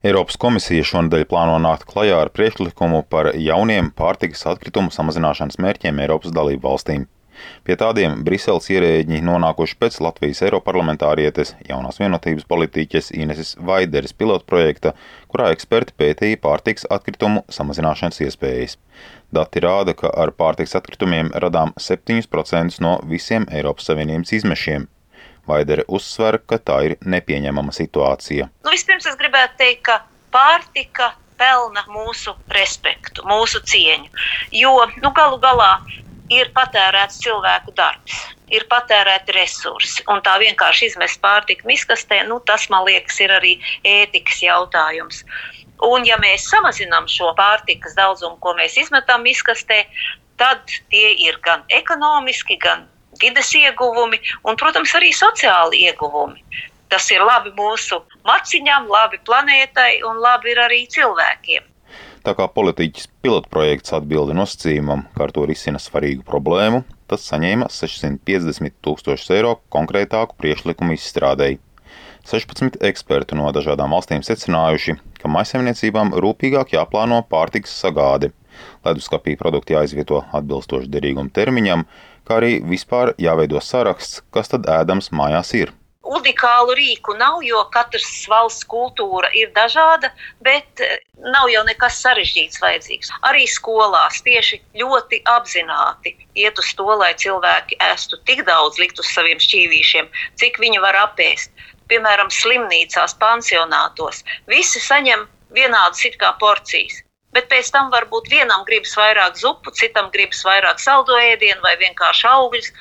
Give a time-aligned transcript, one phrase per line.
[0.00, 6.32] Eiropas komisija šonadēļ plāno nākt klajā ar priekšlikumu par jauniem pārtikas atkritumu samazināšanas mērķiem Eiropas
[6.32, 7.02] dalību valstīm.
[7.68, 14.94] Pie tādiem Briseles ierēģi nonākuši pēc Latvijas Eiroparlamentārietes jaunās vienotības politiķes Ineses Vaideres pilotprojekta,
[15.28, 18.78] kurā eksperti pētīja pārtikas atkritumu samazināšanas iespējas.
[19.36, 24.88] Dati rāda, ka ar pārtikas atkritumiem radām 7% no visiem Eiropas Savienības izmešiem.
[25.48, 28.50] Vaidere uzsver, ka tā ir nepieņemama situācija.
[28.64, 30.00] Nu, vispirms es gribētu teikt, ka
[30.34, 34.10] pārtika pelna mūsu respektu, mūsu cieņu.
[34.52, 35.72] Jo nu, galu galā
[36.30, 38.18] ir patērēts cilvēku darbs,
[38.54, 40.04] ir patērēti resursi.
[40.12, 45.24] Un tā vienkārši izmest pārtiku miskastē, nu, tas man liekas, ir arī ētikas jautājums.
[45.86, 49.86] Un, ja mēs samazinām šo pārtikas daudzumu, ko mēs izmetam miskastē,
[50.40, 50.60] tad
[50.92, 52.84] tie ir gan ekonomiski, gan
[53.22, 56.42] vides ieguvumi un, protams, arī sociāli ieguvumi.
[56.90, 61.66] Tas ir labi mūsu maciņām, labi planētai un labi arī cilvēkiem.
[62.20, 68.76] Tā kā politiķis pilotprojekts atbildi nosacījumam, ka ar to risina svarīgu problēmu, tas saņēma 650
[68.84, 71.60] tūkstošus eiro konkrētāku priekšlikumu izstrādēji.
[72.28, 78.34] 16 eksperti no dažādām valstīm secinājuši, ka maisaimniecībām rūpīgāk jāplāno pārtikas sagāde.
[78.84, 81.86] Leduskapī produkti jāizvieto atbilstoši derīguma termiņam,
[82.28, 85.72] kā arī vispār jāveido saraksts, kas tad ēdams mājās ir.
[86.10, 90.08] Unikālu rīku nav, jo katras valsts kultūra ir dažāda,
[90.46, 90.96] bet eh,
[91.34, 93.12] nav jau nekas sarežģīts vajadzīgs.
[93.30, 99.12] Arī skolās tieši ļoti apzināti iet uz to, lai cilvēki ēstu tik daudz, likt uz
[99.12, 100.08] saviem šķīvīšiem,
[100.40, 101.52] cik viņi var apēst.
[101.92, 104.24] Piemēram, slimnīcās, pansionātos.
[104.50, 107.02] Visi saņem vienādas it kā porcijas
[107.36, 112.26] bet pēc tam varbūt vienam gribas vairāk zupu, citam gribas vairāk saldo ēdienu vai vienkārši
[112.30, 112.72] augļus.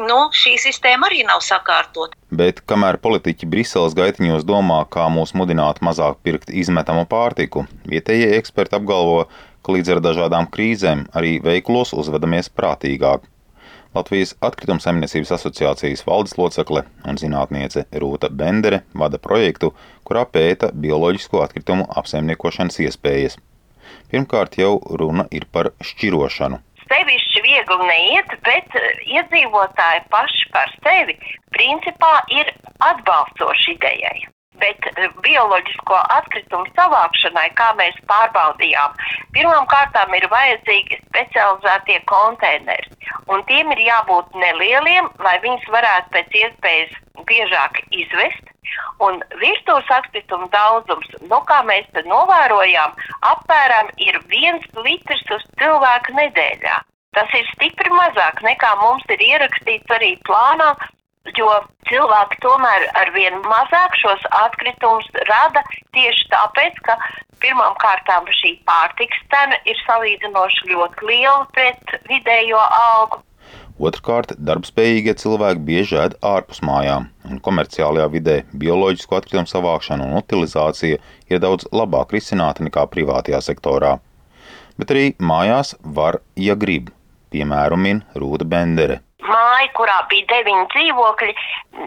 [0.00, 2.16] Nu, šī sistēma arī nav sakārtota.
[2.32, 8.78] Bet kamēr politiķi Briseles gaitiņos domā, kā mūs mudināt mazāk pirkt izmetamu pārtiku, vietējie eksperti
[8.78, 9.26] apgalvo,
[9.62, 13.28] ka līdz ar dažādām krīzēm arī veiklos uzvedamies prātīgāk.
[13.92, 19.74] Latvijas atkrituma saimniecības asociācijas valdes locekle un zinātniece Rūta Bendere vada projektu,
[20.08, 23.36] kurā pēta bioloģisko atkritumu apsaimniekošanas iespējas.
[24.12, 26.60] Pirmkārt, jau runa ir par šķirošanu.
[26.92, 31.16] Sevišķi viegli neiet, bet eh, iedzīvotāji paši par sevi
[31.56, 32.52] principā ir
[32.90, 34.18] atbalstoši idejai.
[34.60, 39.00] Bet eh, bioloģisko atkritumu savākšanai, kā mēs pārbaudījām,
[39.36, 43.00] pirmām kārtām ir vajadzīgi specializētie konteineri.
[43.32, 46.98] Un tiem ir jābūt nelieliem, lai viņus varētu pēc iespējas
[47.28, 48.51] biežāk izvest
[49.02, 52.94] Un virtuves atkritumu daudzums, nu, kā mēs te novērojām,
[53.32, 56.78] apmēram ir viens litrs uz cilvēku nedēļā.
[57.12, 60.70] Tas ir stipri mazāk nekā mums ir ierakstīts arī plānā,
[61.38, 61.48] jo
[61.90, 65.62] cilvēki tomēr ar vien mazāk šos atkritumus rada
[65.96, 66.96] tieši tāpēc, ka
[67.42, 73.22] pirmām kārtām šī pārtiks cena ir salīdzinoši ļoti liela pret vidējo algu.
[73.82, 81.00] Otrkārt, darbspējīgie cilvēki bieži ēd ārpus mājām, un komerciālajā vidē bioloģisko atkritumu savākšana un utilizācija
[81.32, 83.96] ir daudz labāk risināta nekā privātajā sektorā.
[84.78, 86.92] Bet arī mājās var, ja grib,
[87.32, 89.00] piemēram, min Rūta Bendere.
[89.22, 91.34] Māja, kurā bija deviņi dzīvokļi,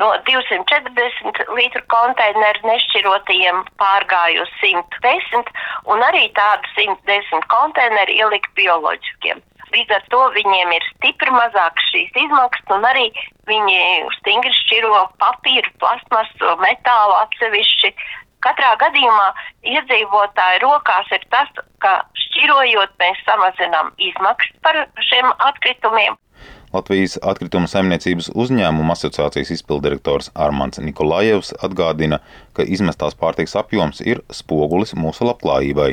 [0.00, 5.52] no 240 litru konteineru nešķirotajiem pārgāju uz 110,
[5.94, 9.40] un arī tādu 110 konteineru ielika bioloģiskiem.
[9.72, 13.06] Līdz ar to viņiem ir stipri mazākas šīs izmaksas, un arī
[13.48, 13.78] viņi
[14.18, 17.92] stingri šķiro papīru, plasmasu, metālu atsevišķi.
[18.42, 19.28] Katrā gadījumā
[19.72, 21.48] iedzīvotāju rokās ir tas,
[21.84, 21.94] ka
[22.24, 26.18] šķirojot mēs samazinām izmaksas par šiem atkritumiem.
[26.72, 32.22] Latvijas atkrituma saimniecības uzņēmuma asociācijas izpildirektors Armāns Nikolājevs atgādina,
[32.56, 35.90] ka izmestās pārtiks apjoms ir spogulis mūsu labklājībai.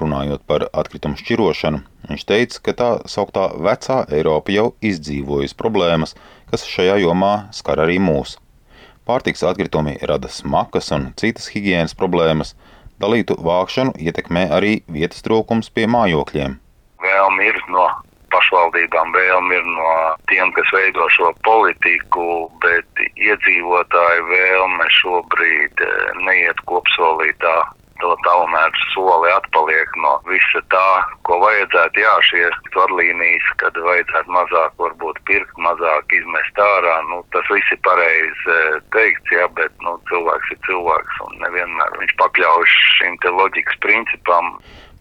[0.00, 6.14] Runājot par atkritumu šķirošanu, viņš teica, ka tā sauktā vecā Eiropa jau izdzīvojusi problēmas,
[6.50, 8.38] kas šajā jomā skar arī mūs.
[9.08, 12.54] Pārtiks atkritumi rada smakas un citas higiēnas problēmas,
[13.00, 16.58] dalītu vākšanu ietekmē arī vietas trūkums pie mājokļiem.
[17.00, 17.86] Vēlme ir no
[18.32, 19.92] pašvaldībām, vēlme ir no
[20.30, 22.26] tiem, kas veido šo politiku,
[22.64, 25.94] bet iedzīvotāju vēlme šobrīd eh,
[26.28, 27.56] neiet kopsolītā
[28.02, 30.88] to tomēr soli atpaliek no visa tā,
[31.28, 32.02] ko vajadzētu.
[32.02, 32.44] Jā, šie
[32.76, 38.80] vadlīnijas, kad vajadzētu mazāk varbūt pirkt, mazāk izmest ārā, nu, tas viss ir pareizi eh,
[38.96, 44.58] teikts, jā, bet nu, cilvēks ir cilvēks un nevienmēr viņš pakļaujas šim te loģikas principam.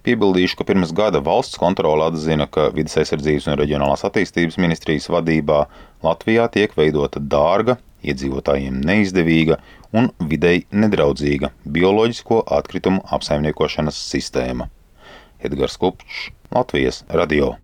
[0.07, 5.65] Piebildīšu, ka pirms gada valsts kontrole atzina, ka vidas aizsardzības un reģionālās attīstības ministrijas vadībā
[6.05, 9.57] Latvijā tiek veidota dārga, iedzīvotājiem neizdevīga
[9.97, 14.69] un videi nedraudzīga bioloģisko atkritumu apsaimniekošanas sistēma.
[15.39, 17.55] Edgars Kupčs, Latvijas radio.